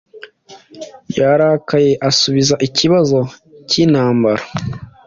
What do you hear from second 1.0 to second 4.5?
Yarakaye asubiza ikibazo cyintambara